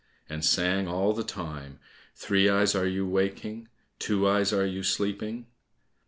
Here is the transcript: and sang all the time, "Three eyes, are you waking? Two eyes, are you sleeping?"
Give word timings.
and 0.27 0.43
sang 0.43 0.87
all 0.87 1.13
the 1.13 1.23
time, 1.23 1.79
"Three 2.15 2.49
eyes, 2.49 2.73
are 2.73 2.87
you 2.87 3.05
waking? 3.07 3.67
Two 3.99 4.27
eyes, 4.27 4.51
are 4.51 4.65
you 4.65 4.81
sleeping?" 4.81 5.45